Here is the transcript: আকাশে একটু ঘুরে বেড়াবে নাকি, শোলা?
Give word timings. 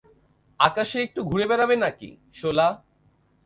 আকাশে 0.59 0.97
একটু 1.01 1.19
ঘুরে 1.23 1.45
বেড়াবে 1.47 1.75
নাকি, 1.75 2.09
শোলা? 2.33 2.67